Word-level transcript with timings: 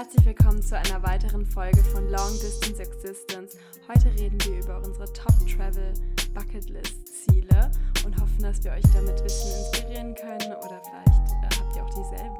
Herzlich 0.00 0.24
willkommen 0.24 0.62
zu 0.62 0.78
einer 0.78 1.02
weiteren 1.02 1.44
Folge 1.44 1.76
von 1.84 2.08
Long 2.08 2.30
Distance 2.40 2.80
Existence. 2.80 3.58
Heute 3.86 4.06
reden 4.18 4.38
wir 4.44 4.60
über 4.64 4.78
unsere 4.78 5.04
Top 5.12 5.34
Travel 5.46 5.92
Bucketlist 6.32 7.06
Ziele 7.06 7.70
und 8.06 8.18
hoffen, 8.18 8.42
dass 8.42 8.64
wir 8.64 8.72
euch 8.72 8.82
damit 8.94 9.18
ein 9.18 9.22
bisschen 9.24 9.58
inspirieren 9.58 10.14
können 10.14 10.54
oder 10.56 10.80
vielleicht 10.82 11.28
äh, 11.28 11.60
habt 11.60 11.76
ihr 11.76 11.84
auch 11.84 11.90
dieselben. 11.90 12.34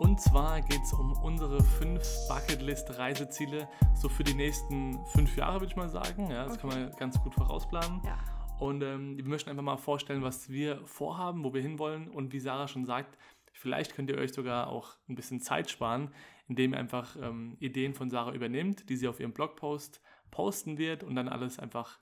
Und 0.00 0.20
zwar 0.20 0.60
geht 0.60 0.82
es 0.84 0.92
um 0.92 1.12
unsere 1.22 1.62
fünf 1.62 2.06
Bucketlist-Reiseziele, 2.28 3.66
so 3.94 4.10
für 4.10 4.22
die 4.22 4.34
nächsten 4.34 5.02
fünf 5.14 5.34
Jahre, 5.34 5.60
würde 5.60 5.68
ich 5.68 5.76
mal 5.76 5.88
sagen. 5.88 6.28
Ja, 6.28 6.44
das 6.44 6.58
Okay. 6.58 6.60
kann 6.60 6.82
man 6.82 6.92
ganz 6.98 7.18
gut 7.22 7.34
vorausplanen. 7.34 8.02
Ja. 8.04 8.18
Und 8.58 8.82
ähm, 8.82 9.16
wir 9.16 9.24
möchten 9.24 9.48
einfach 9.48 9.62
mal 9.62 9.78
vorstellen, 9.78 10.22
was 10.22 10.50
wir 10.50 10.80
vorhaben, 10.84 11.42
wo 11.42 11.54
wir 11.54 11.62
hinwollen. 11.62 12.08
Und 12.08 12.32
wie 12.34 12.38
Sarah 12.38 12.68
schon 12.68 12.84
sagt, 12.84 13.16
vielleicht 13.58 13.94
könnt 13.94 14.10
ihr 14.10 14.18
euch 14.18 14.32
sogar 14.32 14.68
auch 14.68 14.96
ein 15.08 15.14
bisschen 15.14 15.40
Zeit 15.40 15.70
sparen, 15.70 16.12
indem 16.48 16.74
ihr 16.74 16.78
einfach 16.78 17.16
ähm, 17.16 17.56
Ideen 17.60 17.94
von 17.94 18.10
Sarah 18.10 18.32
übernehmt, 18.32 18.88
die 18.88 18.96
sie 18.96 19.08
auf 19.08 19.20
ihrem 19.20 19.32
Blogpost 19.32 20.00
posten 20.30 20.78
wird 20.78 21.02
und 21.02 21.14
dann 21.14 21.28
alles 21.28 21.58
einfach 21.58 21.98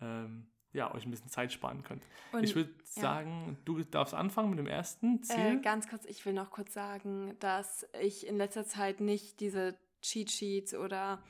ähm, 0.00 0.48
ja, 0.72 0.94
euch 0.94 1.06
ein 1.06 1.10
bisschen 1.10 1.30
Zeit 1.30 1.52
sparen 1.52 1.82
könnt. 1.82 2.04
Und 2.32 2.44
ich 2.44 2.54
würde 2.54 2.70
ja. 2.96 3.02
sagen, 3.02 3.56
du 3.64 3.82
darfst 3.82 4.12
anfangen 4.12 4.50
mit 4.50 4.58
dem 4.58 4.66
ersten 4.66 5.22
Ziel. 5.22 5.58
Äh, 5.58 5.60
ganz 5.62 5.88
kurz, 5.88 6.04
ich 6.04 6.24
will 6.26 6.34
noch 6.34 6.50
kurz 6.50 6.74
sagen, 6.74 7.34
dass 7.40 7.86
ich 8.00 8.26
in 8.26 8.36
letzter 8.36 8.66
Zeit 8.66 9.00
nicht 9.00 9.40
diese 9.40 9.78
Cheat 10.02 10.30
Sheets 10.30 10.74
oder 10.74 11.22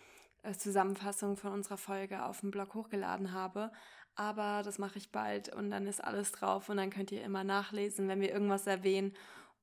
äh, 0.43 0.53
Zusammenfassung 0.53 1.37
von 1.37 1.53
unserer 1.53 1.77
Folge 1.77 2.25
auf 2.25 2.41
dem 2.41 2.51
Blog 2.51 2.75
hochgeladen 2.75 3.33
habe. 3.33 3.70
Aber 4.17 4.62
das 4.65 4.79
mache 4.79 4.98
ich 4.98 5.12
bald 5.12 5.55
und 5.55 5.70
dann 5.70 5.87
ist 5.87 6.03
alles 6.03 6.33
drauf 6.33 6.69
und 6.69 6.79
dann 6.79 6.91
könnt 6.91 7.12
ihr 7.12 7.23
immer 7.23 7.45
nachlesen, 7.45 8.09
wenn 8.09 8.20
wir 8.20 8.33
irgendwas 8.33 8.67
erwähnen. 8.67 9.12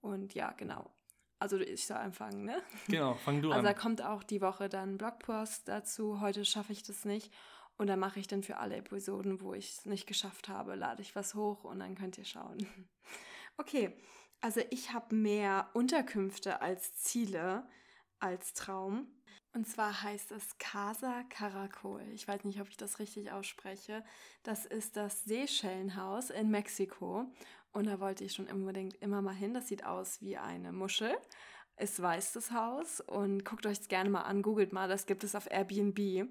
Und 0.04 0.34
ja, 0.34 0.52
genau. 0.52 0.92
Also 1.40 1.58
ich 1.58 1.88
soll 1.88 1.98
anfangen, 1.98 2.44
ne? 2.44 2.62
genau, 2.88 3.16
fang 3.16 3.42
du 3.42 3.52
Also 3.52 3.64
da 3.64 3.70
an. 3.70 3.76
kommt 3.76 4.02
auch 4.02 4.22
die 4.23 4.42
Woche 4.42 4.68
dann 4.70 4.98
Blogpost 4.98 5.68
dazu. 5.68 6.20
Heute 6.20 6.46
schaffe 6.46 6.73
ich 6.73 6.84
das 6.84 7.06
nicht. 7.06 7.34
Und 7.78 7.88
dann 7.88 8.00
mache 8.00 8.20
ich 8.20 8.28
dann 8.28 8.44
für 8.44 8.58
alle 8.58 8.76
Episoden, 8.76 9.42
wo 9.42 9.54
ich 9.54 9.70
es 9.72 9.86
nicht 9.86 10.06
geschafft 10.06 10.48
habe, 10.50 10.76
lade 10.76 11.02
ich 11.02 11.16
was 11.16 11.36
hoch 11.36 11.64
und 11.64 11.80
dann 11.80 11.96
könnt 11.96 12.18
ihr 12.18 12.26
schauen. 12.26 12.58
Okay, 13.56 13.96
also 14.42 14.62
ich 14.72 14.94
habe 14.94 15.14
mehr 15.14 15.70
Unterkünfte 15.74 16.59
als 16.64 16.96
Ziele, 16.98 17.68
als 18.18 18.54
Traum. 18.54 19.06
Und 19.54 19.68
zwar 19.68 20.02
heißt 20.02 20.31
es 20.31 20.58
Casa 20.58 21.22
Caracol. 21.30 22.02
Ich 22.14 22.28
weiß 22.28 22.44
nicht, 22.46 22.59
ob 22.59 22.68
ich 22.70 22.78
das 22.78 22.98
richtig 22.98 23.31
ausspreche. 23.31 24.04
Das 24.42 24.66
ist 24.66 24.98
das 24.98 25.24
Seychellenhaus 25.26 26.31
in 26.31 26.50
Mexiko. 26.50 27.31
Und 27.74 27.88
da 27.88 28.00
wollte 28.00 28.24
ich 28.24 28.34
schon 28.34 28.48
unbedingt 28.48 28.96
immer 29.02 29.22
mal 29.22 29.34
hin. 29.34 29.54
Das 29.54 29.68
sieht 29.68 29.86
aus 29.86 30.22
wie 30.22 30.38
eine 30.38 30.72
Muschel. 30.72 31.14
Ist 31.76 32.02
weiß 32.02 32.34
das 32.34 32.52
Haus 32.52 33.02
und 33.02 33.44
guckt 33.46 33.66
euch 33.66 33.80
es 33.80 33.88
gerne 33.88 34.10
mal 34.10 34.22
an, 34.22 34.44
googelt 34.44 34.74
mal, 34.74 34.88
das 34.88 35.08
gibt 35.08 35.24
es 35.24 35.34
auf 35.34 35.50
Airbnb. 35.50 36.30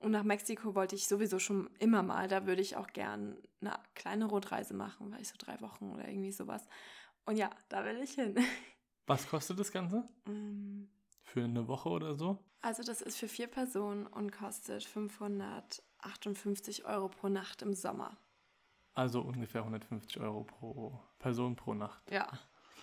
Und 0.00 0.10
nach 0.10 0.22
Mexiko 0.22 0.74
wollte 0.74 0.96
ich 0.96 1.08
sowieso 1.08 1.38
schon 1.38 1.70
immer 1.78 2.02
mal, 2.02 2.28
da 2.28 2.46
würde 2.46 2.60
ich 2.60 2.76
auch 2.76 2.88
gern 2.88 3.38
eine 3.62 3.72
kleine 3.94 4.26
Rundreise 4.26 4.74
machen, 4.74 5.10
weil 5.10 5.22
ich 5.22 5.28
so 5.28 5.36
drei 5.38 5.58
Wochen 5.62 5.92
oder 5.92 6.06
irgendwie 6.06 6.32
sowas. 6.32 6.66
Und 7.24 7.36
ja, 7.36 7.48
da 7.70 7.86
will 7.86 8.02
ich 8.02 8.12
hin. 8.12 8.36
Was 9.06 9.26
kostet 9.28 9.58
das 9.58 9.72
Ganze? 9.72 10.06
Mm, 10.26 10.84
Für 11.22 11.44
eine 11.44 11.66
Woche 11.68 11.88
oder 11.88 12.14
so? 12.14 12.44
Also 12.60 12.82
das 12.82 13.00
ist 13.00 13.16
für 13.16 13.28
vier 13.28 13.46
Personen 13.46 14.06
und 14.06 14.30
kostet 14.30 14.84
558 14.84 16.84
Euro 16.84 17.08
pro 17.08 17.28
Nacht 17.28 17.62
im 17.62 17.74
Sommer. 17.74 18.18
Also 18.94 19.22
ungefähr 19.22 19.62
150 19.62 20.20
Euro 20.20 20.44
pro 20.44 21.00
Person 21.18 21.56
pro 21.56 21.74
Nacht. 21.74 22.10
Ja, 22.10 22.28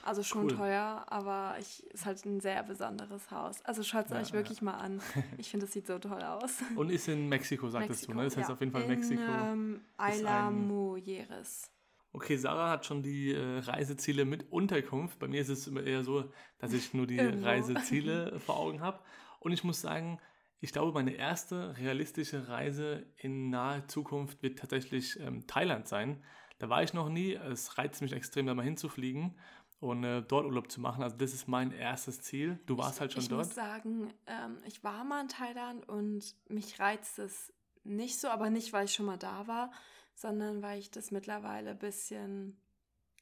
also 0.04 0.24
schon 0.24 0.46
Cool. 0.46 0.56
teuer, 0.56 1.06
aber 1.08 1.56
ich, 1.60 1.86
ist 1.88 2.06
halt 2.06 2.24
ein 2.26 2.40
sehr 2.40 2.64
besonderes 2.64 3.30
Haus. 3.32 3.64
Also 3.66 3.84
schaut 3.84 4.06
es 4.06 4.12
Ja, 4.12 4.20
euch 4.20 4.34
wirklich 4.34 4.62
mal 4.62 4.76
an. 4.76 5.02
Ich 5.38 5.50
finde, 5.50 5.66
es 5.66 5.74
sieht 5.74 5.88
so 5.88 6.00
toll 6.00 6.22
aus. 6.22 6.58
Und 6.76 6.90
ist 6.90 7.08
in 7.08 7.28
Mexiko, 7.28 7.70
sagtest 7.70 8.08
du, 8.08 8.14
ne? 8.14 8.24
Das 8.24 8.38
heißt 8.38 8.50
ja. 8.50 8.54
auf 8.54 8.60
jeden 8.60 8.72
Fall 8.72 8.84
in, 8.84 8.88
Mexiko. 8.88 9.22
Ähm, 9.22 9.82
Isla 10.00 10.50
Mujeres. 10.50 11.72
Okay, 12.12 12.38
Sarah 12.38 12.72
hat 12.72 12.86
schon 12.86 13.04
die 13.04 13.34
äh, 13.34 13.60
Reiseziele 13.60 14.26
mit 14.26 14.52
Unterkunft. 14.52 15.20
Bei 15.20 15.28
mir 15.28 15.42
ist 15.42 15.50
es 15.50 15.68
immer 15.68 15.84
eher 15.84 16.04
so, 16.04 16.32
dass 16.58 16.74
ich 16.74 16.94
nur 16.94 17.06
die. 17.06 17.20
Reiseziele 17.20 18.40
vor 18.46 18.58
Augen 18.58 18.82
habe. 18.82 19.00
Und 19.40 19.52
ich 19.52 19.64
muss 19.64 19.82
sagen, 19.82 20.20
ich 20.62 20.72
glaube, 20.72 20.92
meine 20.92 21.14
erste 21.14 21.78
realistische 21.78 22.48
Reise 22.50 23.06
in 23.18 23.50
naher 23.50 23.88
Zukunft 23.88 24.44
wird 24.44 24.60
tatsächlich 24.60 25.20
ähm, 25.20 25.48
Thailand 25.48 25.88
sein. 25.88 26.24
Da 26.58 26.70
war 26.70 26.84
ich 26.84 26.94
noch 26.94 27.10
nie. 27.10 27.34
Es 27.34 27.78
reizt 27.78 28.02
mich 28.02 28.12
extrem, 28.12 28.46
da 28.46 28.54
mal 28.54 28.64
hinzufliegen 28.64 29.38
und 29.80 30.04
äh, 30.04 30.22
dort 30.22 30.46
Urlaub 30.46 30.70
zu 30.70 30.82
machen. 30.82 31.04
Also 31.04 31.16
das 31.16 31.34
ist 31.34 31.48
mein 31.48 31.72
erstes 31.72 32.22
Ziel. 32.22 32.60
Du 32.66 32.78
warst 32.78 32.96
ich, 32.96 33.02
halt 33.02 33.14
schon 33.14 33.22
ich 33.22 33.30
dort. 33.30 33.46
muss 33.46 33.56
sagen, 33.56 34.14
ähm, 34.28 34.58
ich 34.66 34.84
war 34.84 35.06
mal 35.06 35.22
in 35.22 35.30
Thailand 35.30 35.88
und 35.88 36.36
mich 36.50 36.80
reizt 36.80 37.20
es 37.20 37.54
nicht 37.86 38.20
so, 38.20 38.28
aber 38.28 38.50
nicht, 38.50 38.74
weil 38.74 38.86
ich 38.86 38.94
schon 38.94 39.06
mal 39.06 39.18
da 39.18 39.48
war, 39.48 39.72
sondern 40.16 40.62
weil 40.62 40.80
ich 40.80 40.92
das 40.92 41.12
mittlerweile 41.12 41.72
ein 41.72 41.80
bisschen 41.80 42.60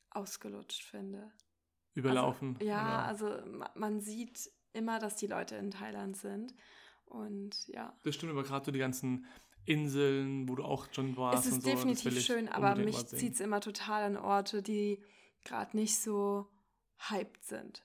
ausgelutscht 0.09 0.83
finde. 0.83 1.31
Überlaufen. 1.93 2.55
Also, 2.55 2.67
ja, 2.67 2.81
oder? 2.81 3.05
also 3.05 3.45
ma- 3.45 3.71
man 3.75 4.01
sieht 4.01 4.49
immer, 4.73 4.97
dass 4.97 5.15
die 5.15 5.27
Leute 5.27 5.55
in 5.55 5.69
Thailand 5.69 6.17
sind. 6.17 6.55
Und 7.07 7.67
ja, 7.67 7.97
Das 8.03 8.15
stimmt, 8.15 8.31
aber 8.31 8.43
gerade 8.43 8.65
so 8.65 8.71
die 8.71 8.79
ganzen 8.79 9.25
Inseln, 9.65 10.47
wo 10.47 10.55
du 10.55 10.63
auch 10.63 10.87
schon 10.93 11.17
warst. 11.17 11.45
es 11.45 11.51
ist 11.53 11.63
so, 11.63 11.69
definitiv 11.69 12.21
schön, 12.21 12.47
aber 12.47 12.75
mich 12.75 13.05
zieht 13.07 13.33
es 13.33 13.39
immer 13.39 13.59
total 13.59 14.03
an 14.03 14.17
Orte, 14.17 14.61
die 14.61 15.01
gerade 15.43 15.75
nicht 15.75 15.99
so 15.99 16.47
hyped 17.09 17.43
sind. 17.43 17.83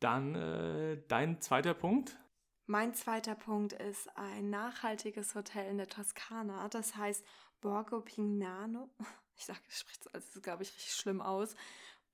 Dann 0.00 0.34
äh, 0.34 1.02
dein 1.08 1.40
zweiter 1.40 1.72
Punkt. 1.74 2.18
Mein 2.66 2.94
zweiter 2.94 3.34
Punkt 3.34 3.72
ist 3.74 4.08
ein 4.16 4.50
nachhaltiges 4.50 5.34
Hotel 5.34 5.70
in 5.70 5.78
der 5.78 5.88
Toskana. 5.88 6.68
Das 6.68 6.96
heißt 6.96 7.24
Borgo 7.60 8.00
Pignano. 8.00 8.90
Ich 9.36 9.46
sage, 9.46 9.58
ich 9.68 9.78
spreche 9.78 9.98
es, 10.00 10.06
also, 10.14 10.40
glaube 10.40 10.62
ich, 10.62 10.68
richtig 10.76 10.92
schlimm 10.92 11.20
aus. 11.20 11.56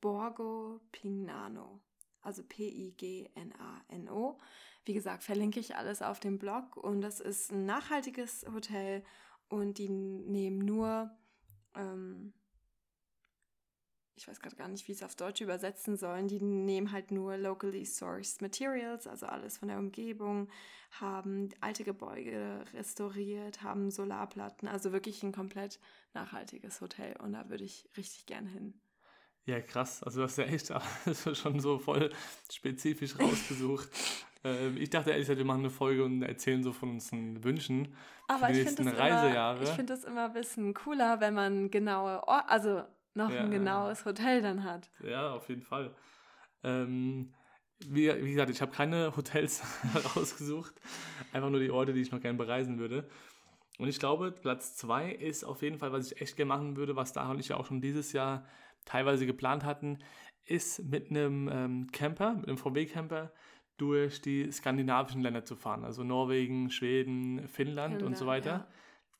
Borgo 0.01 0.81
Pignano. 0.91 1.83
Also 2.23 2.43
P-I-G-N-A-N-O. 2.43 4.41
Wie 4.85 4.95
gesagt, 4.95 5.23
verlinke 5.23 5.61
ich 5.61 5.77
alles 5.77 6.03
auf 6.03 6.21
dem 6.21 6.39
Blog. 6.39 6.77
Und 6.77 7.01
das 7.01 7.21
ist 7.21 7.53
ein 7.53 7.67
nachhaltiges 7.67 8.47
Hotel. 8.53 9.05
Und 9.49 9.79
die 9.79 9.89
nehmen 9.89 10.59
nur, 10.59 11.11
ähm, 11.75 12.33
ich 14.15 14.29
weiß 14.29 14.41
gerade 14.41 14.57
gar 14.57 14.69
nicht, 14.69 14.87
wie 14.87 14.93
ich 14.93 14.99
es 14.99 15.05
auf 15.05 15.17
Deutsch 15.17 15.41
übersetzen 15.41 15.97
sollen. 15.97 16.29
Die 16.29 16.41
nehmen 16.41 16.93
halt 16.93 17.11
nur 17.11 17.37
locally 17.37 17.85
sourced 17.85 18.43
materials, 18.43 19.07
also 19.07 19.27
alles 19.27 19.59
von 19.59 19.69
der 19.69 19.79
Umgebung, 19.79 20.49
haben 20.93 21.49
alte 21.61 21.85
Gebäude 21.85 22.65
restauriert, 22.73 23.63
haben 23.63 23.91
Solarplatten, 23.91 24.69
also 24.69 24.93
wirklich 24.93 25.23
ein 25.23 25.33
komplett 25.33 25.81
nachhaltiges 26.15 26.81
Hotel. 26.81 27.17
Und 27.21 27.33
da 27.33 27.49
würde 27.49 27.65
ich 27.65 27.89
richtig 27.97 28.27
gern 28.27 28.47
hin. 28.47 28.81
Ja, 29.47 29.61
krass. 29.61 30.03
Also 30.03 30.21
du 30.21 30.25
hast 30.25 30.39
ja 30.39 30.45
echt 30.45 30.71
alles 31.05 31.39
schon 31.39 31.61
so 31.61 31.79
voll 31.79 32.11
spezifisch 32.53 33.19
rausgesucht. 33.19 33.89
ähm, 34.45 34.77
ich 34.77 34.91
dachte 34.91 35.11
ehrlich 35.11 35.25
gesagt, 35.27 35.39
wir 35.39 35.45
machen 35.47 35.61
eine 35.61 35.71
Folge 35.71 36.05
und 36.05 36.23
erzählen 36.23 36.63
so 36.63 36.73
von 36.73 36.91
unseren 36.91 37.43
Wünschen 37.43 37.95
Aber 38.29 38.47
für 38.47 38.53
die 38.53 38.61
ich 38.61 38.67
finde 38.69 38.83
nächsten 38.83 38.85
das, 38.85 39.09
immer- 39.09 39.23
Reisejahre. 39.25 39.63
ich 39.65 39.71
find 39.71 39.91
das 39.91 40.05
immer 40.05 40.25
ein 40.27 40.33
bisschen 40.33 40.75
cooler, 40.75 41.21
wenn 41.21 41.35
man 41.35 41.71
genaue, 41.71 42.23
Or 42.27 42.49
also 42.49 42.83
noch 43.15 43.31
Ja. 43.31 43.41
ein 43.41 43.51
genaues 43.51 44.05
Hotel 44.05 44.41
dann 44.43 44.63
hat. 44.65 44.89
Ja, 45.03 45.33
auf 45.35 45.49
jeden 45.49 45.63
Fall. 45.63 45.95
Ähm, 46.63 47.33
wie, 47.87 48.09
wie 48.23 48.31
gesagt, 48.33 48.51
ich 48.51 48.61
habe 48.61 48.73
keine 48.73 49.17
Hotels 49.17 49.63
rausgesucht, 50.17 50.75
einfach 51.33 51.51
nur 51.51 51.61
die 51.61 51.71
Orte, 51.71 51.93
die 51.93 52.03
ich 52.03 52.13
noch 52.13 52.21
gerne 52.21 52.37
bereisen 52.39 52.79
würde. 52.79 53.09
Und 53.79 53.89
ich 53.89 53.99
glaube, 53.99 54.31
Platz 54.31 54.77
zwei 54.77 55.11
ist 55.11 55.43
auf 55.45 55.63
jeden 55.63 55.79
Fall, 55.79 55.91
was 55.91 56.13
ich 56.13 56.21
echt 56.21 56.37
gerne 56.37 56.51
machen 56.51 56.77
würde, 56.77 56.97
was 56.97 57.15
Dara 57.15 57.31
und 57.31 57.41
ich 57.41 57.49
ja 57.49 57.57
auch 57.57 57.65
schon 57.67 57.81
dieses 57.81 58.13
Jahr 58.13 58.45
teilweise 58.85 59.27
geplant 59.27 59.65
hatten, 59.65 59.99
ist 60.47 60.83
mit 60.85 61.11
einem 61.11 61.49
ähm, 61.53 61.87
Camper, 61.93 62.35
mit 62.35 62.49
einem 62.49 62.59
VW-Camper 62.59 63.33
durch 63.77 64.21
die 64.21 64.51
skandinavischen 64.53 65.23
Länder 65.23 65.45
zu 65.45 65.57
fahren. 65.57 65.85
Also 65.85 66.05
Norwegen, 66.05 66.71
Schweden, 66.71 67.47
Finnland 67.49 68.03
und 68.03 68.17
so 68.17 68.25
Finnland, 68.25 68.45
weiter. 68.47 68.51
ja. 68.51 68.67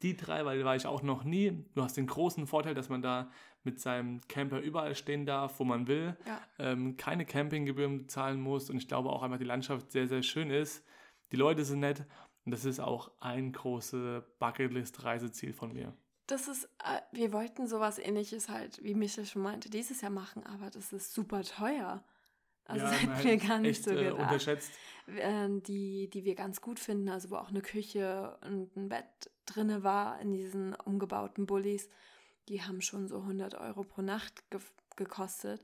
Die 0.03 0.17
drei, 0.17 0.45
weil 0.47 0.59
da 0.59 0.65
war 0.65 0.77
ich 0.77 0.87
auch 0.87 1.03
noch 1.03 1.25
nie. 1.25 1.65
Du 1.75 1.83
hast 1.83 1.97
den 1.97 2.07
großen 2.07 2.47
Vorteil, 2.47 2.75
dass 2.75 2.89
man 2.89 3.03
da 3.03 3.31
mit 3.65 3.79
seinem 3.81 4.21
Camper 4.29 4.59
überall 4.61 4.95
stehen 4.95 5.27
darf, 5.27 5.61
wo 5.61 5.65
man 5.65 5.87
will 5.87 6.17
Ja. 6.27 6.41
ähm, 6.59 6.97
keine 6.97 7.27
Campinggebühren 7.27 7.99
bezahlen 7.99 8.41
muss 8.41 8.71
und 8.71 8.79
ich 8.79 8.89
glaube 8.89 9.11
auch 9.11 9.23
einfach 9.23 9.37
die 9.39 9.45
Landschaft 9.45 9.93
sehr, 9.93 10.09
sehr 10.09 10.23
schön 10.23 10.51
ist. 10.51 10.85
Die 11.33 11.37
Leute 11.37 11.65
sind 11.65 11.81
nett 11.81 12.07
und 12.47 12.53
das 12.53 12.65
ist 12.65 12.81
auch 12.81 13.11
ein 13.21 13.53
großes 13.53 14.23
Bucketlist-Reiseziel 14.39 15.53
von 15.53 15.73
mir. 15.75 15.93
Das 16.31 16.47
ist, 16.47 16.65
äh, 16.85 17.01
wir 17.13 17.33
wollten 17.33 17.67
sowas 17.67 17.99
ähnliches 17.99 18.49
halt, 18.49 18.83
wie 18.85 18.95
Michael 18.95 19.27
schon 19.27 19.43
meinte, 19.43 19.69
dieses 19.69 20.01
Jahr 20.01 20.13
machen, 20.13 20.45
aber 20.47 20.71
das 20.71 20.93
ist 20.93 21.13
super 21.13 21.43
teuer. 21.43 22.05
Also 22.67 22.85
das 22.87 23.03
man 23.03 23.17
hätten 23.17 23.25
wir 23.25 23.37
gar 23.49 23.59
nicht 23.59 23.71
echt, 23.79 23.85
so 23.85 23.91
äh, 23.91 24.05
gedacht. 24.05 24.21
unterschätzt. 24.21 24.71
Ähm, 25.09 25.61
die, 25.65 26.09
die 26.09 26.25
wir 26.25 26.37
ganz 26.37 26.61
gut 26.61 26.79
finden, 26.79 27.09
also 27.09 27.31
wo 27.31 27.37
auch 27.37 27.49
eine 27.49 27.63
Küche 27.63 28.39
und 28.43 28.77
ein 28.77 28.89
Bett 28.89 29.31
drinne 29.47 29.83
war 29.83 30.21
in 30.21 30.33
diesen 30.33 30.75
umgebauten 30.75 31.47
Bullis, 31.47 31.89
die 32.49 32.63
haben 32.63 32.81
schon 32.81 33.09
so 33.09 33.19
100 33.19 33.57
Euro 33.57 33.83
pro 33.83 34.03
Nacht 34.03 34.49
ge 34.51 34.61
gekostet. 34.97 35.61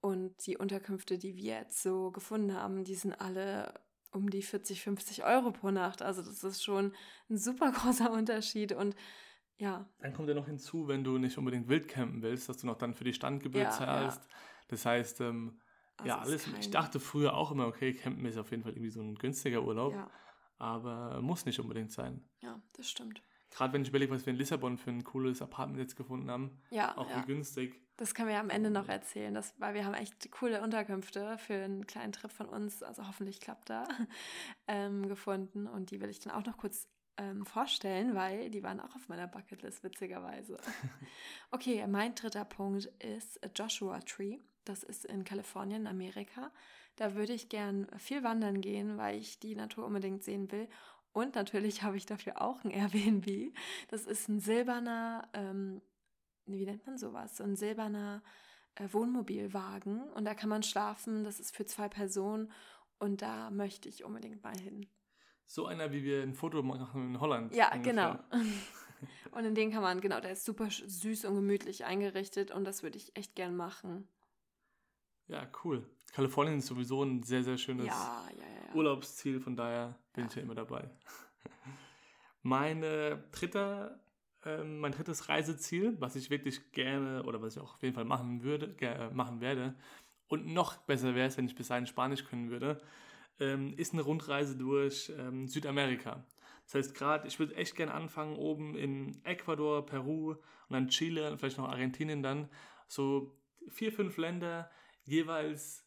Und 0.00 0.46
die 0.46 0.56
Unterkünfte, 0.56 1.18
die 1.18 1.36
wir 1.36 1.56
jetzt 1.56 1.82
so 1.82 2.10
gefunden 2.10 2.54
haben, 2.54 2.84
die 2.84 2.94
sind 2.94 3.14
alle 3.20 3.74
um 4.12 4.30
die 4.30 4.42
40, 4.42 4.80
50 4.82 5.24
Euro 5.24 5.50
pro 5.50 5.70
Nacht. 5.70 6.00
Also 6.00 6.22
das 6.22 6.44
ist 6.44 6.62
schon 6.62 6.94
ein 7.28 7.36
super 7.36 7.72
großer 7.76 8.10
Unterschied. 8.10 8.72
Und 8.72 8.94
ja. 9.58 9.88
Dann 10.00 10.12
kommt 10.12 10.28
ja 10.28 10.34
noch 10.34 10.46
hinzu, 10.46 10.88
wenn 10.88 11.04
du 11.04 11.18
nicht 11.18 11.38
unbedingt 11.38 11.68
wild 11.68 11.88
campen 11.88 12.22
willst, 12.22 12.48
dass 12.48 12.58
du 12.58 12.66
noch 12.66 12.76
dann 12.76 12.94
für 12.94 13.04
die 13.04 13.12
Standgebühr 13.12 13.62
ja, 13.62 13.70
zahlst. 13.70 14.22
Ja. 14.22 14.36
Das 14.68 14.84
heißt, 14.84 15.20
ähm, 15.20 15.60
also 15.96 16.08
ja, 16.08 16.18
alles. 16.18 16.46
Ich 16.60 16.70
dachte 16.70 17.00
früher 17.00 17.34
auch 17.34 17.50
immer, 17.52 17.66
okay, 17.66 17.94
campen 17.94 18.24
ist 18.26 18.36
auf 18.36 18.50
jeden 18.50 18.62
Fall 18.62 18.72
irgendwie 18.72 18.90
so 18.90 19.00
ein 19.00 19.14
günstiger 19.14 19.62
Urlaub. 19.62 19.94
Ja. 19.94 20.10
Aber 20.58 21.20
muss 21.20 21.44
nicht 21.44 21.60
unbedingt 21.60 21.92
sein. 21.92 22.24
Ja, 22.40 22.60
das 22.74 22.88
stimmt. 22.88 23.22
Gerade 23.50 23.72
wenn 23.72 23.82
ich 23.82 23.88
überlege, 23.88 24.12
was 24.12 24.26
wir 24.26 24.32
in 24.32 24.38
Lissabon 24.38 24.76
für 24.76 24.90
ein 24.90 25.04
cooles 25.04 25.40
Apartment 25.40 25.80
jetzt 25.80 25.96
gefunden 25.96 26.30
haben. 26.30 26.60
Ja. 26.70 26.96
Auch 26.96 27.08
ja. 27.08 27.22
wie 27.22 27.26
günstig. 27.26 27.80
Das 27.96 28.14
können 28.14 28.28
wir 28.28 28.38
am 28.38 28.50
Ende 28.50 28.70
noch 28.70 28.88
erzählen, 28.88 29.32
das, 29.32 29.54
weil 29.58 29.72
wir 29.72 29.86
haben 29.86 29.94
echt 29.94 30.30
coole 30.30 30.60
Unterkünfte 30.60 31.38
für 31.38 31.54
einen 31.54 31.86
kleinen 31.86 32.12
Trip 32.12 32.30
von 32.30 32.46
uns, 32.46 32.82
also 32.82 33.06
hoffentlich 33.08 33.40
klappt 33.40 33.70
da, 33.70 33.88
ähm, 34.66 35.08
gefunden. 35.08 35.66
Und 35.66 35.90
die 35.90 36.00
will 36.02 36.10
ich 36.10 36.20
dann 36.20 36.34
auch 36.34 36.44
noch 36.44 36.58
kurz 36.58 36.88
ähm, 37.18 37.46
vorstellen, 37.46 38.14
weil 38.14 38.50
die 38.50 38.62
waren 38.62 38.80
auch 38.80 38.94
auf 38.94 39.08
meiner 39.08 39.26
Bucketlist, 39.26 39.82
witzigerweise. 39.82 40.58
okay, 41.50 41.86
mein 41.86 42.14
dritter 42.14 42.44
Punkt 42.44 42.86
ist 43.02 43.40
Joshua 43.54 44.00
Tree. 44.00 44.38
Das 44.64 44.82
ist 44.82 45.04
in 45.04 45.24
Kalifornien, 45.24 45.86
Amerika. 45.86 46.50
Da 46.96 47.14
würde 47.14 47.32
ich 47.32 47.48
gern 47.48 47.86
viel 47.98 48.22
wandern 48.22 48.60
gehen, 48.60 48.98
weil 48.98 49.18
ich 49.18 49.38
die 49.38 49.54
Natur 49.54 49.86
unbedingt 49.86 50.24
sehen 50.24 50.50
will. 50.50 50.68
Und 51.12 51.34
natürlich 51.34 51.82
habe 51.82 51.96
ich 51.96 52.06
dafür 52.06 52.42
auch 52.42 52.64
ein 52.64 52.70
Airbnb. 52.70 53.54
Das 53.88 54.06
ist 54.06 54.28
ein 54.28 54.40
silberner, 54.40 55.28
ähm, 55.32 55.80
wie 56.46 56.64
nennt 56.64 56.86
man 56.86 56.98
sowas? 56.98 57.36
So 57.36 57.44
ein 57.44 57.56
silberner 57.56 58.22
äh, 58.74 58.88
Wohnmobilwagen. 58.92 60.10
Und 60.12 60.24
da 60.24 60.34
kann 60.34 60.48
man 60.48 60.62
schlafen. 60.62 61.24
Das 61.24 61.40
ist 61.40 61.54
für 61.54 61.66
zwei 61.66 61.88
Personen. 61.88 62.50
Und 62.98 63.22
da 63.22 63.50
möchte 63.50 63.88
ich 63.88 64.04
unbedingt 64.04 64.42
mal 64.42 64.58
hin. 64.58 64.86
So 65.46 65.66
einer, 65.66 65.92
wie 65.92 66.02
wir 66.02 66.22
ein 66.22 66.34
Foto 66.34 66.62
machen 66.62 67.14
in 67.14 67.20
Holland. 67.20 67.54
Ja, 67.54 67.72
ungefähr. 67.72 68.24
genau. 68.30 68.42
und 69.30 69.44
in 69.44 69.54
den 69.54 69.70
kann 69.70 69.82
man, 69.82 70.00
genau, 70.00 70.20
der 70.20 70.32
ist 70.32 70.44
super 70.44 70.68
süß 70.70 71.24
und 71.26 71.36
gemütlich 71.36 71.84
eingerichtet 71.84 72.50
und 72.50 72.64
das 72.64 72.82
würde 72.82 72.96
ich 72.96 73.16
echt 73.16 73.34
gern 73.34 73.56
machen. 73.56 74.08
Ja, 75.28 75.48
cool. 75.64 75.88
Kalifornien 76.12 76.58
ist 76.58 76.66
sowieso 76.66 77.02
ein 77.02 77.22
sehr, 77.22 77.42
sehr 77.42 77.58
schönes 77.58 77.86
ja, 77.86 78.28
ja, 78.30 78.42
ja, 78.42 78.74
Urlaubsziel, 78.74 79.40
von 79.40 79.56
daher 79.56 79.98
bin 80.12 80.26
ich 80.26 80.34
ja 80.34 80.42
immer 80.42 80.54
dabei. 80.54 80.88
Meine 82.42 83.24
dritte, 83.32 84.00
äh, 84.44 84.62
mein 84.62 84.92
drittes 84.92 85.28
Reiseziel, 85.28 86.00
was 86.00 86.14
ich 86.14 86.30
wirklich 86.30 86.70
gerne 86.70 87.24
oder 87.24 87.42
was 87.42 87.56
ich 87.56 87.62
auch 87.62 87.74
auf 87.74 87.82
jeden 87.82 87.94
Fall 87.94 88.04
machen 88.04 88.44
würde, 88.44 88.76
äh, 88.80 89.10
machen 89.10 89.40
werde 89.40 89.74
und 90.28 90.46
noch 90.46 90.76
besser 90.78 91.14
wäre 91.14 91.28
es, 91.28 91.36
wenn 91.36 91.46
ich 91.46 91.54
bis 91.54 91.68
dahin 91.68 91.86
Spanisch 91.86 92.24
können 92.24 92.50
würde, 92.50 92.80
ähm, 93.40 93.74
ist 93.76 93.92
eine 93.92 94.02
Rundreise 94.02 94.56
durch 94.56 95.12
ähm, 95.18 95.48
Südamerika. 95.48 96.24
Das 96.64 96.74
heißt, 96.74 96.94
gerade, 96.94 97.28
ich 97.28 97.38
würde 97.38 97.54
echt 97.54 97.76
gerne 97.76 97.94
anfangen 97.94 98.36
oben 98.36 98.74
in 98.76 99.24
Ecuador, 99.24 99.86
Peru 99.86 100.32
und 100.32 100.40
dann 100.70 100.88
Chile 100.88 101.30
und 101.30 101.38
vielleicht 101.38 101.58
noch 101.58 101.68
Argentinien 101.68 102.22
dann. 102.22 102.48
So 102.88 103.38
vier, 103.68 103.92
fünf 103.92 104.16
Länder, 104.16 104.70
jeweils, 105.04 105.84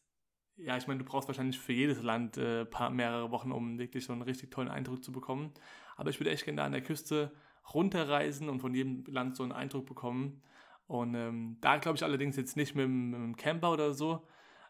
ja, 0.56 0.76
ich 0.76 0.86
meine, 0.86 0.98
du 0.98 1.04
brauchst 1.04 1.28
wahrscheinlich 1.28 1.58
für 1.58 1.72
jedes 1.72 2.02
Land 2.02 2.38
äh, 2.38 2.64
paar, 2.64 2.90
mehrere 2.90 3.30
Wochen, 3.30 3.52
um 3.52 3.78
wirklich 3.78 4.04
so 4.04 4.12
einen 4.12 4.22
richtig 4.22 4.50
tollen 4.50 4.68
Eindruck 4.68 5.04
zu 5.04 5.12
bekommen. 5.12 5.52
Aber 5.96 6.10
ich 6.10 6.18
würde 6.18 6.30
echt 6.30 6.44
gerne 6.44 6.56
da 6.56 6.64
an 6.64 6.72
der 6.72 6.82
Küste 6.82 7.32
runterreisen 7.74 8.48
und 8.48 8.60
von 8.60 8.74
jedem 8.74 9.04
Land 9.06 9.36
so 9.36 9.42
einen 9.42 9.52
Eindruck 9.52 9.86
bekommen. 9.86 10.42
Und 10.86 11.14
ähm, 11.14 11.58
da 11.60 11.76
glaube 11.76 11.96
ich 11.96 12.04
allerdings 12.04 12.36
jetzt 12.36 12.56
nicht 12.56 12.74
mit, 12.74 12.88
mit 12.88 13.14
einem 13.14 13.36
Camper 13.36 13.70
oder 13.72 13.92
so, 13.92 14.26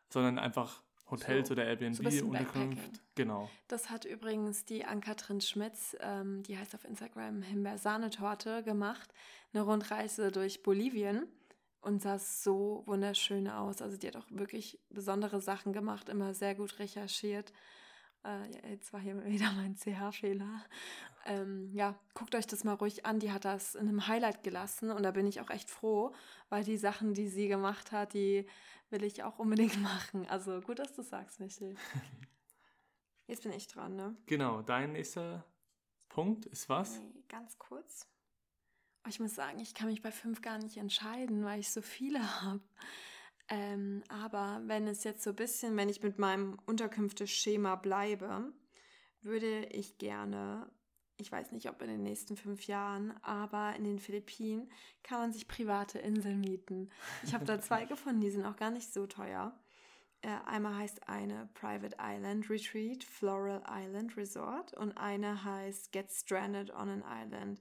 sondern 0.09 0.38
einfach 0.38 0.82
Hotels 1.10 1.48
so, 1.48 1.52
oder 1.52 1.66
Airbnb-Unterkunft. 1.66 2.96
So 2.96 3.02
genau. 3.14 3.50
Das 3.68 3.90
hat 3.90 4.04
übrigens 4.04 4.64
die 4.64 4.84
Ann-Kathrin 4.84 5.40
Schmitz, 5.40 5.96
ähm, 6.00 6.42
die 6.42 6.58
heißt 6.58 6.74
auf 6.74 6.84
Instagram 6.84 7.42
Himbeersahnetorte, 7.42 8.62
gemacht. 8.62 9.12
Eine 9.52 9.62
Rundreise 9.62 10.30
durch 10.30 10.62
Bolivien 10.62 11.26
und 11.80 12.02
sah 12.02 12.18
so 12.18 12.82
wunderschön 12.86 13.48
aus. 13.48 13.82
Also 13.82 13.96
die 13.96 14.06
hat 14.06 14.16
auch 14.16 14.26
wirklich 14.30 14.78
besondere 14.90 15.40
Sachen 15.40 15.72
gemacht, 15.72 16.08
immer 16.08 16.34
sehr 16.34 16.54
gut 16.54 16.78
recherchiert. 16.78 17.52
Äh, 18.25 18.50
ja, 18.50 18.69
jetzt 18.69 18.93
war 18.93 19.00
hier 19.00 19.25
wieder 19.26 19.52
mein 19.52 19.76
CH-Fehler. 19.76 20.64
Ähm, 21.26 21.70
ja, 21.72 21.99
guckt 22.14 22.34
euch 22.34 22.46
das 22.46 22.64
mal 22.64 22.75
ruhig 22.75 23.05
an. 23.06 23.20
Die 23.20 23.32
hat 23.32 23.44
das 23.44 23.75
in 23.75 23.88
einem 23.88 24.06
Highlight 24.06 24.43
gelassen 24.43 24.90
und 24.90 25.02
da 25.02 25.11
bin 25.11 25.26
ich 25.26 25.40
auch 25.40 25.50
echt 25.50 25.70
froh, 25.70 26.14
weil 26.49 26.64
die 26.64 26.78
Sachen, 26.78 27.14
die 27.14 27.28
sie 27.28 27.49
gemacht 27.49 27.93
hat, 27.93 28.14
die 28.14 28.46
will 28.90 29.05
ich 29.05 29.22
auch 29.22 29.38
unbedingt 29.38 29.81
machen. 29.82 30.26
Also 30.28 30.61
gut, 30.61 30.78
dass 30.78 30.94
du 30.94 31.02
sagst, 31.02 31.40
Michel. 31.40 31.75
Jetzt 33.26 33.44
bin 33.44 33.52
ich 33.52 33.69
dran, 33.69 33.94
ne? 33.94 34.17
Genau, 34.26 34.61
dein 34.62 34.93
nächster 34.93 35.44
Punkt 36.08 36.46
ist 36.46 36.69
was? 36.69 36.99
Nee, 36.99 37.22
ganz 37.28 37.58
kurz. 37.58 38.08
Ich 39.08 39.20
muss 39.20 39.34
sagen, 39.34 39.61
ich 39.61 39.72
kann 39.72 39.87
mich 39.87 40.02
bei 40.02 40.11
fünf 40.11 40.43
gar 40.43 40.58
nicht 40.58 40.76
entscheiden, 40.76 41.44
weil 41.44 41.61
ich 41.61 41.70
so 41.70 41.81
viele 41.81 42.43
habe. 42.43 42.61
Ähm, 43.50 44.05
aber 44.08 44.62
wenn 44.67 44.87
es 44.87 45.02
jetzt 45.02 45.25
so 45.25 45.31
ein 45.31 45.37
bisschen, 45.37 45.76
wenn 45.76 45.88
ich 45.88 46.02
mit 46.02 46.19
meinem 46.19 46.58
Unterkünfte-Schema 46.67 47.75
bleibe, 47.75 48.52
würde 49.23 49.67
ich 49.67 49.99
gerne, 49.99 50.70
ich 51.17 51.32
weiß 51.32 51.50
nicht, 51.50 51.69
ob 51.69 51.82
in 51.82 51.88
den 51.88 52.02
nächsten 52.02 52.37
fünf 52.37 52.69
Jahren, 52.69 53.12
aber 53.23 53.75
in 53.75 53.82
den 53.82 53.99
Philippinen 53.99 54.70
kann 55.02 55.19
man 55.19 55.32
sich 55.32 55.49
private 55.49 55.99
Inseln 55.99 56.41
mieten. 56.41 56.91
Ich 57.25 57.35
habe 57.35 57.44
da 57.44 57.61
zwei 57.61 57.87
gefunden, 57.87 58.20
die 58.20 58.31
sind 58.31 58.47
auch 58.47 58.56
gar 58.56 58.70
nicht 58.70 58.93
so 58.93 59.08
teuer. 59.08 59.58
Äh, 60.23 60.29
einmal 60.46 60.76
heißt 60.76 61.08
eine 61.08 61.49
Private 61.55 61.96
Island 62.00 62.49
Retreat, 62.50 63.03
Floral 63.03 63.62
Island 63.69 64.17
Resort 64.17 64.75
und 64.75 64.96
eine 64.96 65.43
heißt 65.43 65.91
Get 65.91 66.11
Stranded 66.11 66.70
on 66.70 66.88
an 66.88 67.05
Island. 67.05 67.61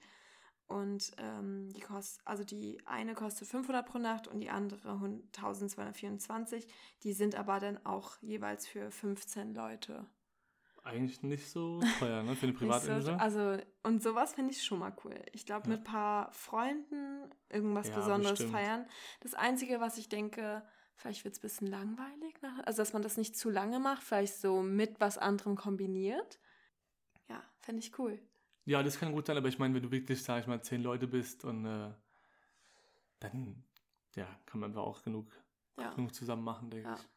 Und 0.69 1.13
ähm, 1.17 1.73
die 1.73 1.81
kostet, 1.81 2.21
also 2.27 2.43
die 2.43 2.79
eine 2.85 3.15
kostet 3.15 3.47
500 3.47 3.87
pro 3.87 3.97
Nacht 3.97 4.27
und 4.27 4.39
die 4.39 4.51
andere 4.51 4.91
1224. 4.91 6.67
Die 7.01 7.13
sind 7.13 7.33
aber 7.33 7.59
dann 7.59 7.83
auch 7.87 8.17
jeweils 8.21 8.67
für 8.67 8.91
15 8.91 9.55
Leute. 9.55 10.05
Eigentlich 10.83 11.23
nicht 11.23 11.49
so 11.49 11.79
teuer, 11.97 12.21
ne? 12.21 12.35
Für 12.35 12.45
eine 12.45 12.53
Privatinsel. 12.57 13.01
So, 13.01 13.11
also, 13.13 13.57
und 13.81 14.03
sowas 14.03 14.35
finde 14.35 14.51
ich 14.51 14.63
schon 14.63 14.77
mal 14.77 14.95
cool. 15.03 15.19
Ich 15.33 15.47
glaube, 15.47 15.67
ja. 15.67 15.71
mit 15.71 15.79
ein 15.79 15.91
paar 15.91 16.31
Freunden 16.33 17.31
irgendwas 17.49 17.87
ja, 17.87 17.95
Besonderes 17.95 18.37
bestimmt. 18.37 18.51
feiern. 18.51 18.85
Das 19.21 19.33
Einzige, 19.33 19.79
was 19.79 19.97
ich 19.97 20.07
denke, 20.07 20.61
vielleicht 20.95 21.23
wird 21.23 21.33
es 21.33 21.39
ein 21.39 21.41
bisschen 21.41 21.67
langweilig. 21.67 22.35
Also, 22.63 22.83
dass 22.83 22.93
man 22.93 23.01
das 23.01 23.17
nicht 23.17 23.35
zu 23.35 23.49
lange 23.49 23.79
macht, 23.79 24.03
vielleicht 24.03 24.35
so 24.35 24.61
mit 24.61 24.99
was 24.99 25.17
anderem 25.17 25.55
kombiniert. 25.55 26.39
Ja, 27.27 27.43
fände 27.57 27.79
ich 27.79 27.97
cool. 27.97 28.19
Ja, 28.65 28.83
das 28.83 28.99
kann 28.99 29.11
gut 29.11 29.25
sein, 29.25 29.37
aber 29.37 29.47
ich 29.47 29.57
meine, 29.57 29.73
wenn 29.73 29.83
du 29.83 29.91
wirklich, 29.91 30.21
sag 30.21 30.41
ich 30.41 30.47
mal, 30.47 30.61
zehn 30.61 30.81
Leute 30.81 31.07
bist 31.07 31.43
und 31.45 31.65
äh, 31.65 31.91
dann 33.19 33.63
ja, 34.15 34.27
kann 34.45 34.59
man 34.59 34.71
einfach 34.71 34.83
auch 34.83 35.01
genug, 35.03 35.31
ja. 35.77 35.93
genug 35.93 36.13
zusammen 36.13 36.43
machen, 36.43 36.69
denke 36.69 36.89
ja. 36.89 36.95
ich. 36.95 37.07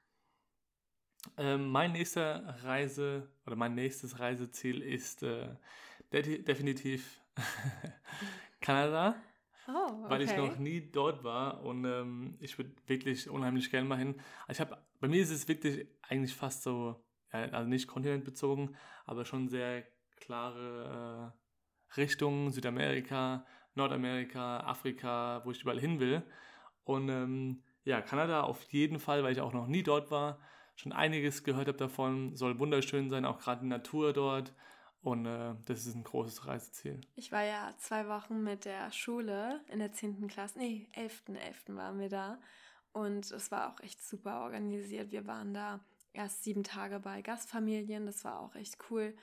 Ähm, 1.37 1.71
mein 1.71 1.93
nächster 1.93 2.57
Reise 2.65 3.29
oder 3.47 3.57
mein 3.57 3.75
nächstes 3.75 4.19
Reiseziel 4.19 4.83
ist 4.83 5.23
äh, 5.23 5.55
de 6.13 6.43
definitiv 6.43 7.21
Kanada. 8.61 9.15
Oh, 9.69 9.73
okay. 9.73 10.11
Weil 10.11 10.23
ich 10.23 10.37
noch 10.37 10.59
nie 10.59 10.91
dort 10.91 11.23
war 11.23 11.63
und 11.63 11.85
ähm, 11.85 12.37
ich 12.41 12.59
würde 12.59 12.73
wirklich 12.87 13.31
unheimlich 13.31 13.71
gerne 13.71 13.89
mal 13.89 13.99
hin. 13.99 14.21
Ich 14.49 14.61
habe, 14.61 14.77
bei 15.01 15.07
mir 15.07 15.23
ist 15.23 15.31
es 15.31 15.47
wirklich 15.47 15.87
eigentlich 16.03 16.35
fast 16.35 16.65
so, 16.65 17.05
also 17.31 17.69
nicht 17.69 17.87
kontinentbezogen, 17.87 18.77
aber 19.07 19.25
schon 19.25 19.49
sehr 19.49 19.85
klare 20.23 21.33
äh, 21.33 21.97
Richtung 21.97 22.51
Südamerika, 22.51 23.45
Nordamerika, 23.75 24.61
Afrika, 24.61 25.43
wo 25.45 25.51
ich 25.51 25.63
überall 25.63 25.81
hin 25.81 26.01
will. 26.01 26.23
Und 26.85 27.09
ähm, 27.09 27.63
ja, 27.85 28.01
Kanada 28.01 28.43
auf 28.43 28.63
jeden 28.73 28.99
Fall, 28.99 29.23
weil 29.23 29.33
ich 29.33 29.41
auch 29.41 29.53
noch 29.53 29.67
nie 29.67 29.83
dort 29.83 30.11
war, 30.11 30.39
schon 30.77 30.93
einiges 30.93 31.45
gehört 31.45 31.69
habe 31.69 31.79
davon, 31.79 32.37
soll 32.37 32.59
wunderschön 32.59 33.11
sein, 33.11 33.25
auch 33.25 33.39
gerade 33.39 33.63
die 33.63 33.69
Natur 33.69 34.13
dort. 34.13 34.55
Und 35.03 35.27
äh, 35.27 35.55
das 35.67 35.85
ist 35.85 35.97
ein 35.97 36.05
großes 36.05 36.47
Reiseziel. 36.47 37.01
Ich 37.17 37.33
war 37.33 37.43
ja 37.43 37.75
zwei 37.79 38.07
Wochen 38.07 38.45
mit 38.45 38.65
der 38.65 38.93
Schule 38.93 39.61
in 39.69 39.81
der 39.81 39.93
10. 39.93 40.29
Klasse, 40.29 40.59
nee, 40.59 40.89
11.11. 40.95 41.37
11. 41.39 41.63
waren 41.71 41.99
wir 41.99 42.09
da. 42.09 42.39
Und 42.93 43.31
es 43.33 43.51
war 43.51 43.73
auch 43.73 43.81
echt 43.81 44.01
super 44.01 44.43
organisiert. 44.43 45.11
Wir 45.11 45.27
waren 45.27 45.55
da 45.55 45.81
erst 46.13 46.45
sieben 46.45 46.63
Tage 46.63 47.01
bei 47.01 47.23
Gastfamilien, 47.23 48.07
das 48.07 48.25
war 48.25 48.41
auch 48.41 48.55
echt 48.55 48.77
cool. 48.91 49.17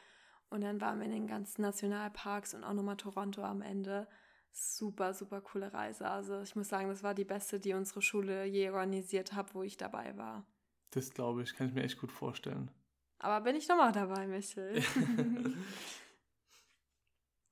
Und 0.49 0.61
dann 0.61 0.81
waren 0.81 0.99
wir 0.99 1.05
in 1.05 1.11
den 1.11 1.27
ganzen 1.27 1.61
Nationalparks 1.61 2.53
und 2.53 2.63
auch 2.63 2.73
nochmal 2.73 2.97
Toronto 2.97 3.43
am 3.43 3.61
Ende. 3.61 4.07
Super, 4.51 5.13
super 5.13 5.41
coole 5.41 5.71
Reise. 5.73 6.09
Also 6.09 6.41
ich 6.41 6.55
muss 6.55 6.69
sagen, 6.69 6.89
das 6.89 7.03
war 7.03 7.13
die 7.13 7.25
beste, 7.25 7.59
die 7.59 7.73
unsere 7.73 8.01
Schule 8.01 8.45
je 8.45 8.69
organisiert 8.69 9.33
hat, 9.33 9.53
wo 9.53 9.61
ich 9.61 9.77
dabei 9.77 10.17
war. 10.17 10.45
Das 10.91 11.11
glaube 11.11 11.43
ich, 11.43 11.53
kann 11.53 11.67
ich 11.67 11.73
mir 11.73 11.83
echt 11.83 11.99
gut 11.99 12.11
vorstellen. 12.11 12.71
Aber 13.19 13.41
bin 13.41 13.55
ich 13.55 13.67
nochmal 13.67 13.91
dabei, 13.91 14.25
Michel? 14.25 14.81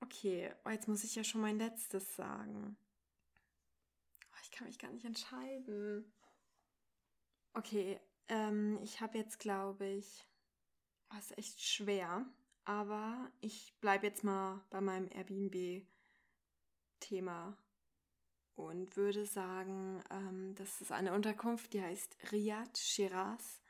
okay, 0.01 0.51
oh, 0.65 0.69
jetzt 0.69 0.87
muss 0.87 1.03
ich 1.03 1.13
ja 1.13 1.23
schon 1.23 1.41
mein 1.41 1.59
letztes 1.59 2.15
sagen. 2.15 2.77
Oh, 4.31 4.39
ich 4.41 4.49
kann 4.49 4.65
mich 4.65 4.79
gar 4.79 4.91
nicht 4.91 5.05
entscheiden. 5.05 6.11
Okay, 7.53 7.99
ähm, 8.29 8.79
ich 8.81 9.01
habe 9.01 9.17
jetzt, 9.17 9.39
glaube 9.39 9.85
ich, 9.85 10.25
was 11.09 11.31
ist 11.31 11.37
echt 11.37 11.61
schwer, 11.61 12.25
aber 12.67 13.31
ich 13.39 13.74
bleibe 13.79 14.05
jetzt 14.07 14.25
mal 14.25 14.62
bei 14.69 14.81
meinem 14.81 15.07
Airbnb-Thema 15.09 15.88
und 18.55 18.97
würde 18.97 19.25
sagen, 19.25 20.03
ähm, 20.12 20.53
das 20.55 20.81
ist 20.81 20.91
eine 20.91 21.13
Unterkunft, 21.13 21.71
die 21.71 21.81
heißt 21.81 22.17
Riyad 22.33 22.77
Shiraz. 22.77 23.62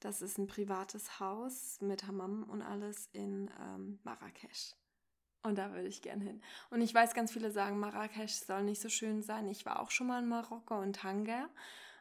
Das 0.00 0.22
ist 0.22 0.38
ein 0.38 0.46
privates 0.46 1.20
Haus 1.20 1.82
mit 1.82 2.06
Hammam 2.06 2.44
und 2.44 2.62
alles 2.62 3.10
in 3.12 3.50
ähm, 3.60 3.98
Marrakesch. 4.04 4.74
Und 5.42 5.58
da 5.58 5.72
würde 5.74 5.88
ich 5.88 6.00
gern 6.00 6.22
hin. 6.22 6.40
Und 6.70 6.80
ich 6.80 6.94
weiß, 6.94 7.12
ganz 7.12 7.32
viele 7.32 7.50
sagen, 7.50 7.78
Marrakesch 7.78 8.32
soll 8.32 8.62
nicht 8.64 8.80
so 8.80 8.88
schön 8.88 9.22
sein. 9.22 9.48
Ich 9.48 9.66
war 9.66 9.80
auch 9.80 9.90
schon 9.90 10.06
mal 10.06 10.22
in 10.22 10.28
Marokko 10.28 10.80
und 10.80 10.96
Tanger, 10.96 11.50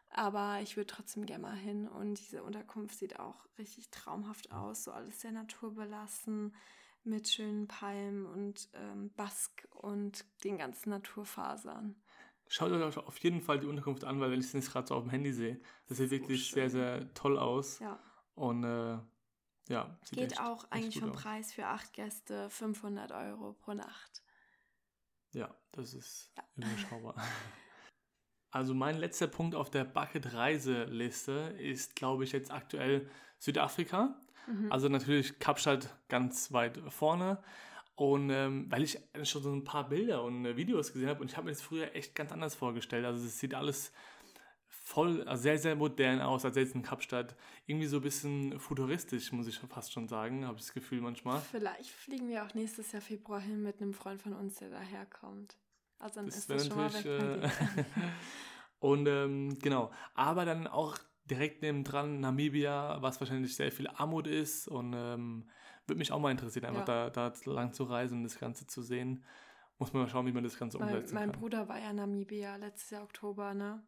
aber 0.09 0.59
ich 0.61 0.75
würde 0.75 0.87
trotzdem 0.87 1.25
gerne 1.25 1.43
mal 1.43 1.55
hin. 1.55 1.87
Und 1.87 2.15
diese 2.19 2.43
Unterkunft 2.43 2.97
sieht 2.97 3.19
auch 3.19 3.45
richtig 3.57 3.89
traumhaft 3.91 4.51
aus. 4.51 4.83
So 4.83 4.91
alles 4.91 5.21
sehr 5.21 5.31
naturbelassen 5.31 6.55
mit 7.03 7.29
schönen 7.29 7.67
Palmen 7.67 8.25
und 8.25 8.69
ähm, 8.73 9.11
Bask 9.15 9.67
und 9.71 10.25
den 10.43 10.57
ganzen 10.57 10.89
Naturfasern. 10.89 11.95
Schaut 12.47 12.71
euch 12.71 12.97
auf 12.97 13.17
jeden 13.19 13.41
Fall 13.41 13.59
die 13.59 13.67
Unterkunft 13.67 14.03
an, 14.03 14.19
weil 14.19 14.31
wenn 14.31 14.39
ich 14.39 14.47
es 14.47 14.53
jetzt 14.53 14.71
gerade 14.71 14.87
so 14.87 14.95
auf 14.95 15.03
dem 15.03 15.11
Handy 15.11 15.31
sehe, 15.31 15.61
das 15.87 15.97
sieht 15.97 16.09
wirklich 16.09 16.47
schön. 16.47 16.55
sehr, 16.55 16.69
sehr 16.69 17.13
toll 17.13 17.37
aus. 17.37 17.79
Ja. 17.79 17.99
Und 18.33 18.63
äh, 18.63 18.97
ja. 19.69 19.99
Geht 20.11 20.31
echt, 20.31 20.41
auch 20.41 20.65
eigentlich 20.71 20.99
vom 20.99 21.11
aus. 21.11 21.21
Preis 21.21 21.53
für 21.53 21.67
acht 21.67 21.93
Gäste 21.93 22.49
500 22.49 23.11
Euro 23.11 23.53
pro 23.53 23.73
Nacht. 23.73 24.23
Ja, 25.31 25.55
das 25.71 25.93
ist 25.93 26.31
ja. 26.35 26.43
überschaubar. 26.55 27.15
Also 28.51 28.73
mein 28.73 28.97
letzter 28.97 29.27
Punkt 29.27 29.55
auf 29.55 29.69
der 29.69 29.83
Bucket-Reiseliste 29.83 31.55
ist, 31.59 31.95
glaube 31.95 32.23
ich, 32.23 32.31
jetzt 32.31 32.51
aktuell 32.51 33.09
Südafrika. 33.37 34.15
Mhm. 34.47 34.71
Also 34.71 34.89
natürlich 34.89 35.39
Kapstadt 35.39 35.95
ganz 36.07 36.51
weit 36.51 36.79
vorne. 36.89 37.41
Und 37.95 38.29
ähm, 38.29 38.67
weil 38.69 38.83
ich 38.83 38.97
schon 39.23 39.43
so 39.43 39.51
ein 39.51 39.65
paar 39.65 39.89
Bilder 39.89 40.23
und 40.23 40.45
äh, 40.45 40.55
Videos 40.55 40.93
gesehen 40.93 41.09
habe 41.09 41.21
und 41.21 41.29
ich 41.29 41.35
habe 41.35 41.45
mir 41.45 41.51
das 41.51 41.61
früher 41.61 41.93
echt 41.95 42.15
ganz 42.15 42.31
anders 42.31 42.55
vorgestellt. 42.55 43.05
Also 43.05 43.25
es 43.25 43.39
sieht 43.39 43.53
alles 43.53 43.91
voll, 44.69 45.21
also 45.27 45.43
sehr, 45.43 45.57
sehr 45.59 45.75
modern 45.75 46.21
aus, 46.21 46.45
als 46.45 46.55
jetzt 46.55 46.75
in 46.75 46.81
Kapstadt. 46.81 47.35
Irgendwie 47.67 47.87
so 47.87 47.97
ein 47.97 48.01
bisschen 48.01 48.57
futuristisch, 48.57 49.31
muss 49.33 49.47
ich 49.47 49.59
fast 49.59 49.91
schon 49.91 50.07
sagen, 50.07 50.45
habe 50.45 50.57
ich 50.57 50.63
das 50.63 50.73
Gefühl 50.73 51.01
manchmal. 51.01 51.41
Vielleicht 51.51 51.91
fliegen 51.91 52.29
wir 52.29 52.45
auch 52.45 52.53
nächstes 52.53 52.91
Jahr 52.93 53.01
Februar 53.01 53.41
hin 53.41 53.61
mit 53.61 53.81
einem 53.81 53.93
Freund 53.93 54.21
von 54.21 54.33
uns, 54.33 54.55
der 54.55 54.69
daherkommt. 54.69 55.57
Also 55.99 56.15
dann 56.15 56.25
das 56.25 56.37
ist 56.37 56.49
das 56.49 56.67
schon 56.67 56.77
mal 56.77 56.93
weg. 56.93 57.05
Äh, 57.05 57.49
und 58.79 59.07
ähm, 59.07 59.57
genau, 59.59 59.91
aber 60.15 60.45
dann 60.45 60.67
auch 60.67 60.97
direkt 61.29 61.61
nebendran 61.61 62.19
Namibia, 62.19 63.01
was 63.01 63.19
wahrscheinlich 63.19 63.55
sehr 63.55 63.71
viel 63.71 63.87
Armut 63.87 64.27
ist 64.27 64.67
und 64.67 64.93
ähm, 64.95 65.49
würde 65.85 65.99
mich 65.99 66.11
auch 66.11 66.19
mal 66.19 66.31
interessieren, 66.31 66.65
einfach 66.65 66.87
ja. 66.87 67.09
da, 67.09 67.29
da 67.31 67.51
lang 67.51 67.73
zu 67.73 67.83
reisen 67.83 68.19
und 68.19 68.23
das 68.23 68.39
Ganze 68.39 68.65
zu 68.65 68.81
sehen. 68.81 69.23
Muss 69.77 69.93
man 69.93 70.03
mal 70.03 70.09
schauen, 70.09 70.25
wie 70.25 70.31
man 70.31 70.43
das 70.43 70.57
Ganze 70.57 70.77
umsetzen 70.77 71.13
mein, 71.13 71.27
mein 71.27 71.31
kann. 71.31 71.31
Mein 71.31 71.39
Bruder 71.39 71.69
war 71.69 71.79
ja 71.79 71.91
in 71.91 71.95
Namibia 71.97 72.55
letztes 72.57 72.89
Jahr 72.89 73.03
Oktober, 73.03 73.53
ne? 73.53 73.81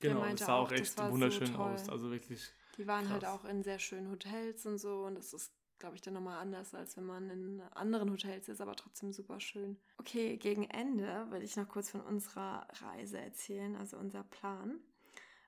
Genau, 0.00 0.24
es 0.24 0.40
sah 0.40 0.56
auch 0.56 0.72
echt 0.72 0.98
wunderschön 0.98 1.46
so 1.46 1.58
aus. 1.58 1.88
Also 1.88 2.10
wirklich. 2.10 2.52
Die 2.76 2.86
waren 2.86 3.08
halt 3.08 3.22
krass. 3.22 3.32
halt 3.32 3.40
auch 3.40 3.48
in 3.48 3.62
sehr 3.62 3.78
schönen 3.78 4.10
Hotels 4.10 4.66
und 4.66 4.78
so 4.78 5.04
und 5.04 5.14
das 5.14 5.32
ist, 5.32 5.52
glaube 5.82 5.96
ich, 5.96 6.02
dann 6.02 6.14
nochmal 6.14 6.40
anders, 6.40 6.74
als 6.74 6.96
wenn 6.96 7.06
man 7.06 7.28
in 7.28 7.60
anderen 7.74 8.12
Hotels 8.12 8.48
ist, 8.48 8.60
aber 8.60 8.76
trotzdem 8.76 9.12
super 9.12 9.40
schön. 9.40 9.76
Okay, 9.98 10.36
gegen 10.36 10.62
Ende 10.70 11.26
will 11.30 11.42
ich 11.42 11.56
noch 11.56 11.68
kurz 11.68 11.90
von 11.90 12.00
unserer 12.00 12.68
Reise 12.80 13.18
erzählen, 13.18 13.74
also 13.74 13.96
unser 13.96 14.22
Plan. 14.22 14.78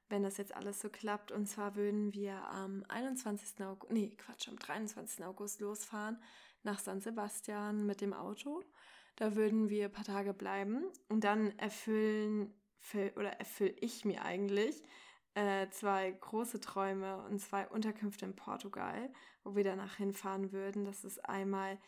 Wenn 0.08 0.24
das 0.24 0.36
jetzt 0.36 0.52
alles 0.52 0.80
so 0.80 0.90
klappt. 0.90 1.30
Und 1.30 1.46
zwar 1.46 1.76
würden 1.76 2.12
wir 2.14 2.34
am 2.48 2.84
21. 2.88 3.64
August, 3.64 3.92
nee, 3.92 4.16
Quatsch, 4.16 4.48
am 4.48 4.58
23. 4.58 5.24
August 5.24 5.60
losfahren 5.60 6.20
nach 6.64 6.80
San 6.80 7.00
Sebastian 7.00 7.86
mit 7.86 8.00
dem 8.00 8.12
Auto. 8.12 8.60
Da 9.14 9.36
würden 9.36 9.68
wir 9.68 9.84
ein 9.84 9.92
paar 9.92 10.04
Tage 10.04 10.34
bleiben 10.34 10.82
und 11.08 11.22
dann 11.22 11.56
erfüllen 11.60 12.52
oder 13.14 13.30
erfülle 13.38 13.76
ich 13.80 14.04
mir 14.04 14.24
eigentlich 14.24 14.82
äh, 15.34 15.68
zwei 15.70 16.10
große 16.12 16.60
Träume 16.60 17.24
und 17.24 17.40
zwei 17.40 17.66
Unterkünfte 17.68 18.24
in 18.24 18.36
Portugal, 18.36 19.12
wo 19.42 19.56
wir 19.56 19.64
danach 19.64 19.96
hinfahren 19.96 20.52
würden. 20.52 20.84
Das 20.84 21.04
ist 21.04 21.24
einmal 21.28 21.78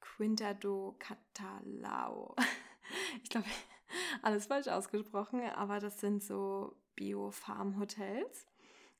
Quinta 0.00 0.54
do 0.54 0.96
Catalao. 0.98 2.36
ich 3.22 3.30
glaube, 3.30 3.46
alles 4.22 4.46
falsch 4.46 4.68
ausgesprochen, 4.68 5.42
aber 5.42 5.80
das 5.80 6.00
sind 6.00 6.22
so 6.22 6.76
Bio-Farm-Hotels. 6.94 8.46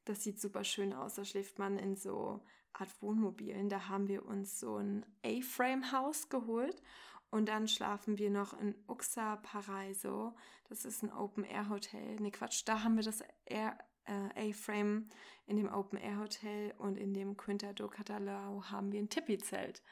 Das 0.04 0.22
sieht 0.22 0.40
super 0.40 0.64
schön 0.64 0.92
aus. 0.92 1.14
Da 1.14 1.24
schläft 1.24 1.58
man 1.58 1.78
in 1.78 1.96
so 1.96 2.44
Art 2.72 2.90
Wohnmobilen. 3.00 3.68
Da 3.68 3.88
haben 3.88 4.08
wir 4.08 4.26
uns 4.26 4.60
so 4.60 4.76
ein 4.76 5.06
A-Frame-Haus 5.24 6.28
geholt 6.28 6.82
und 7.30 7.48
dann 7.48 7.68
schlafen 7.68 8.18
wir 8.18 8.30
noch 8.30 8.58
in 8.60 8.74
Uxa 8.88 9.36
Paraiso. 9.36 10.34
Das 10.68 10.84
ist 10.84 11.02
ein 11.02 11.12
Open-Air-Hotel. 11.12 12.20
Ne, 12.20 12.30
Quatsch, 12.30 12.62
da 12.64 12.82
haben 12.82 12.96
wir 12.96 13.02
das 13.02 13.22
Air, 13.44 13.78
äh, 14.04 14.50
A-Frame 14.50 15.08
in 15.46 15.56
dem 15.56 15.68
Open-Air-Hotel 15.72 16.74
und 16.78 16.96
in 16.96 17.14
dem 17.14 17.36
Quinta 17.36 17.72
do 17.72 17.88
Catalao 17.88 18.64
haben 18.70 18.92
wir 18.92 19.00
ein 19.00 19.08
Tipi-Zelt. 19.08 19.82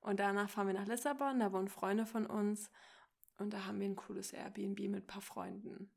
Und 0.00 0.20
danach 0.20 0.50
fahren 0.50 0.66
wir 0.66 0.74
nach 0.74 0.86
Lissabon, 0.86 1.40
da 1.40 1.52
wohnen 1.52 1.68
Freunde 1.68 2.04
von 2.04 2.26
uns 2.26 2.70
und 3.38 3.52
da 3.52 3.66
haben 3.66 3.80
wir 3.80 3.88
ein 3.88 3.96
cooles 3.96 4.32
Airbnb 4.32 4.78
mit 4.80 5.04
ein 5.04 5.06
paar 5.06 5.22
Freunden. 5.22 5.90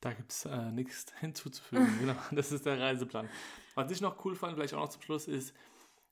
Da 0.00 0.12
gibt 0.12 0.32
es 0.32 0.44
äh, 0.44 0.70
nichts 0.70 1.06
hinzuzufügen. 1.20 1.88
genau, 2.00 2.16
das 2.30 2.52
ist 2.52 2.66
der 2.66 2.78
Reiseplan. 2.78 3.28
Was 3.74 3.90
ich 3.90 4.00
noch 4.00 4.22
cool 4.24 4.34
fand, 4.34 4.54
vielleicht 4.54 4.74
auch 4.74 4.80
noch 4.80 4.90
zum 4.90 5.02
Schluss, 5.02 5.26
ist, 5.26 5.54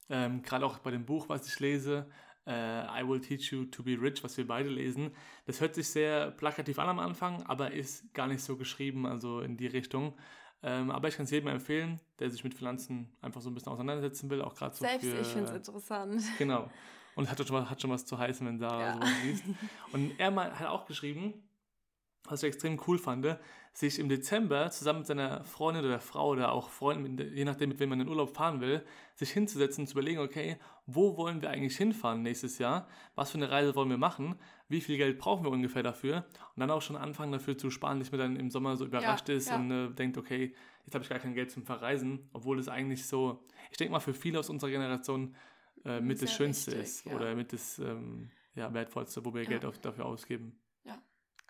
ähm, 0.09 0.43
gerade 0.43 0.65
auch 0.67 0.79
bei 0.79 0.91
dem 0.91 1.05
Buch, 1.05 1.29
was 1.29 1.47
ich 1.47 1.61
lese, 1.61 2.11
I 2.51 3.03
Will 3.07 3.21
Teach 3.21 3.53
You 3.53 3.65
to 3.67 3.83
Be 3.83 3.97
Rich, 4.01 4.25
was 4.25 4.37
wir 4.37 4.47
beide 4.47 4.69
lesen. 4.69 5.13
Das 5.47 5.61
hört 5.61 5.75
sich 5.75 5.89
sehr 5.89 6.31
plakativ 6.33 6.79
an 6.79 6.89
am 6.89 6.99
Anfang, 6.99 7.43
aber 7.45 7.73
ist 7.73 8.13
gar 8.15 8.27
nicht 8.27 8.43
so 8.43 8.57
geschrieben, 8.57 9.07
also 9.07 9.41
in 9.41 9.57
die 9.57 9.67
Richtung. 9.69 10.15
Ähm, 10.65 10.91
aber 10.91 11.09
ich 11.09 11.17
kann 11.17 11.25
es 11.25 11.31
jedem 11.31 11.49
empfehlen, 11.49 12.01
der 12.19 12.31
sich 12.31 12.45
mit 12.45 12.55
Finanzen 12.55 13.13
einfach 13.21 13.41
so 13.41 13.51
ein 13.51 13.55
bisschen 13.55 13.73
auseinandersetzen 13.73 14.31
will, 14.31 14.43
auch 14.43 14.55
gerade 14.55 14.75
so 14.75 14.85
Selbst 14.85 15.09
für, 15.09 15.19
ich 15.19 15.27
finde 15.27 15.51
es 15.51 15.57
interessant. 15.57 16.23
Genau. 16.39 16.71
Und 17.15 17.31
hat 17.31 17.47
schon, 17.47 17.69
hat 17.69 17.81
schon 17.81 17.91
was 17.91 18.07
zu 18.07 18.17
heißen, 18.17 18.47
wenn 18.47 18.59
da 18.59 18.81
ja. 18.81 18.95
sowas 18.95 19.11
liest. 19.25 19.45
Und 19.93 20.19
er 20.19 20.35
hat 20.35 20.67
auch 20.69 20.87
geschrieben, 20.87 21.35
was 22.25 22.43
ich 22.43 22.49
extrem 22.49 22.81
cool 22.87 22.99
fand, 22.99 23.27
sich 23.75 23.99
im 23.99 24.09
Dezember 24.09 24.71
zusammen 24.71 25.01
mit 25.01 25.07
seiner 25.07 25.45
Freundin 25.45 25.85
oder 25.85 25.99
Frau 25.99 26.31
oder 26.31 26.53
auch 26.53 26.69
Freunden, 26.69 27.19
je 27.35 27.45
nachdem, 27.45 27.71
mit 27.71 27.81
wem 27.81 27.89
man 27.89 28.01
in 28.01 28.07
den 28.07 28.11
Urlaub 28.11 28.37
fahren 28.37 28.61
will, 28.61 28.85
sich 29.15 29.31
hinzusetzen 29.31 29.83
und 29.83 29.87
zu 29.87 29.95
überlegen, 29.95 30.21
okay, 30.21 30.59
wo 30.87 31.17
wollen 31.17 31.41
wir 31.41 31.51
eigentlich 31.51 31.77
hinfahren 31.77 32.23
nächstes 32.23 32.59
Jahr? 32.59 32.87
Was 33.15 33.31
für 33.31 33.39
eine 33.39 33.51
Reise 33.51 33.75
wollen 33.75 33.89
wir 33.89 33.97
machen? 33.97 34.37
Wie 34.69 34.83
viel 34.83 34.99
Geld 34.99 35.19
brauchen 35.19 35.45
wir 35.45 35.51
ungefähr 35.51 35.83
dafür? 35.83 36.27
Und 36.55 36.61
dann 36.61 36.71
auch 36.71 36.83
schon 36.83 36.97
anfangen 36.97 37.33
dafür 37.33 37.57
zu 37.57 37.71
sparen, 37.71 37.99
nicht 37.99 38.13
mehr 38.13 38.21
dann 38.21 38.37
im 38.37 38.51
Sommer 38.51 38.77
so 38.77 38.85
überrascht 38.85 39.29
ja, 39.29 39.35
ist 39.35 39.49
ja. 39.49 39.57
und 39.57 39.71
äh, 39.71 39.91
denkt, 39.91 40.19
okay, 40.19 40.55
jetzt 40.85 40.95
habe 40.95 41.05
ich 41.05 41.11
gar 41.11 41.19
kein 41.19 41.35
Geld 41.35 41.51
zum 41.51 41.65
Verreisen, 41.65 42.29
obwohl 42.33 42.59
es 42.59 42.69
eigentlich 42.69 43.07
so, 43.07 43.43
ich 43.71 43.79
denke 43.79 43.93
mal, 43.93 44.01
für 44.01 44.15
viele 44.15 44.39
aus 44.39 44.51
unserer 44.51 44.71
Generation 44.71 45.35
äh, 45.85 46.01
mit 46.01 46.19
Sehr 46.19 46.27
das 46.27 46.37
Schönste 46.37 46.73
richtig, 46.73 46.87
ist 46.87 47.07
ja. 47.07 47.15
oder 47.15 47.35
mit 47.35 47.55
das 47.55 47.79
ähm, 47.79 48.31
ja, 48.55 48.73
Wertvollste, 48.73 49.25
wo 49.25 49.33
wir 49.33 49.45
Geld 49.45 49.65
auf, 49.65 49.79
dafür 49.79 50.05
ausgeben. 50.05 50.59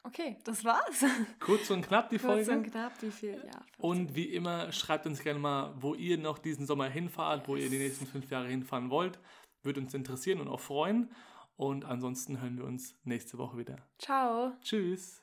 Okay, 0.05 0.37
das 0.45 0.65
war's. 0.65 1.05
Kurz 1.39 1.71
und 1.71 1.87
knapp 1.87 2.11
die 2.11 2.19
Folge. 2.19 2.45
Kurz 2.45 2.57
und 2.57 2.71
knapp, 2.71 2.93
wie 3.03 3.11
viel? 3.11 3.37
Ja. 3.37 3.61
15. 3.61 3.63
Und 3.79 4.15
wie 4.15 4.25
immer, 4.25 4.73
schreibt 4.73 5.07
uns 5.07 5.23
gerne 5.23 5.39
mal, 5.39 5.75
wo 5.81 5.95
ihr 5.95 6.19
noch 6.19 6.39
diesen 6.39 6.67
Sommer 6.67 6.89
hinfahrt, 6.89 7.47
wo 7.47 7.57
ihr 7.57 7.71
die 7.71 7.79
nächsten 7.79 8.07
fünf 8.07 8.31
Jahre 8.31 8.49
hinfahren 8.49 8.91
wollt. 8.91 9.19
Würde 9.63 9.81
uns 9.81 9.95
interessieren 9.95 10.41
und 10.41 10.49
auch 10.49 10.61
freuen. 10.61 11.11
Und 11.57 11.85
ansonsten 11.85 12.41
hören 12.41 12.57
wir 12.57 12.65
uns 12.65 12.97
nächste 13.05 13.39
Woche 13.39 13.59
wieder. 13.59 13.77
Ciao. 13.99 14.53
Tschüss. 14.63 15.22